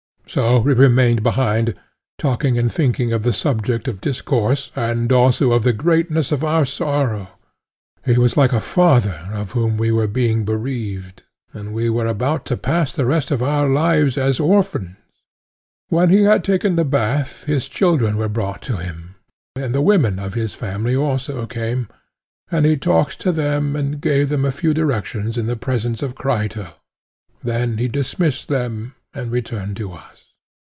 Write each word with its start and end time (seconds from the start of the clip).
So 0.27 0.59
we 0.61 0.71
remained 0.73 1.23
behind, 1.23 1.75
talking 2.17 2.57
and 2.57 2.71
thinking 2.71 3.11
of 3.11 3.23
the 3.23 3.33
subject 3.33 3.89
of 3.89 3.99
discourse, 3.99 4.71
and 4.77 5.11
also 5.11 5.51
of 5.51 5.63
the 5.63 5.73
greatness 5.73 6.31
of 6.31 6.41
our 6.41 6.63
sorrow; 6.63 7.31
he 8.05 8.17
was 8.17 8.37
like 8.37 8.53
a 8.53 8.61
father 8.61 9.27
of 9.33 9.51
whom 9.51 9.75
we 9.75 9.91
were 9.91 10.07
being 10.07 10.45
bereaved, 10.45 11.23
and 11.51 11.73
we 11.73 11.89
were 11.89 12.07
about 12.07 12.45
to 12.45 12.55
pass 12.55 12.93
the 12.95 13.05
rest 13.05 13.29
of 13.29 13.43
our 13.43 13.67
lives 13.67 14.17
as 14.17 14.39
orphans. 14.39 14.95
When 15.89 16.09
he 16.09 16.23
had 16.23 16.45
taken 16.45 16.77
the 16.77 16.85
bath 16.85 17.43
his 17.43 17.67
children 17.67 18.15
were 18.15 18.29
brought 18.29 18.61
to 18.61 18.77
him—(he 18.77 18.87
had 18.87 18.93
two 18.93 18.93
young 18.93 19.03
sons 19.03 19.55
and 19.55 19.63
an 19.65 19.65
elder 19.65 19.65
one); 19.65 19.65
and 19.65 19.75
the 19.75 19.81
women 20.15 20.19
of 20.27 20.33
his 20.35 20.53
family 20.53 20.95
also 20.95 21.45
came, 21.45 21.89
and 22.49 22.65
he 22.65 22.77
talked 22.77 23.19
to 23.19 23.33
them 23.33 23.75
and 23.75 23.99
gave 23.99 24.29
them 24.29 24.45
a 24.45 24.51
few 24.51 24.73
directions 24.73 25.37
in 25.37 25.47
the 25.47 25.57
presence 25.57 26.01
of 26.01 26.15
Crito; 26.15 26.71
then 27.43 27.77
he 27.79 27.89
dismissed 27.89 28.47
them 28.47 28.95
and 29.13 29.29
returned 29.29 29.75
to 29.75 29.91
us. 29.91 30.05